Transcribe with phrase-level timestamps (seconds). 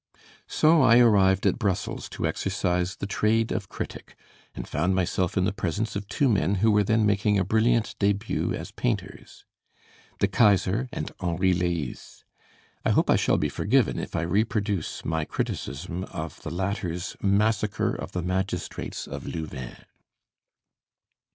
[0.47, 4.15] So I arrived at Brussels to exercise the trade of critic,
[4.55, 7.93] and found myself in the presence of two men who were then making a brilliant
[7.99, 9.45] debut as painters:
[10.17, 12.25] De Keyser and Henri Leys.
[12.83, 17.93] I hope I shall be forgiven if I reproduce my criticism of the latter's 'Massacre
[17.93, 19.85] of the Magistrates of Louvain.'